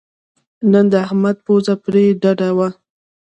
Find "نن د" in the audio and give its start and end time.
0.71-0.93